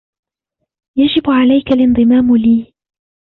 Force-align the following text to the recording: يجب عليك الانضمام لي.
يجب 0.97 1.29
عليك 1.29 1.71
الانضمام 1.71 2.35
لي. 2.35 2.73